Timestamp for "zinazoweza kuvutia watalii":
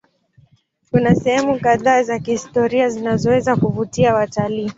2.89-4.69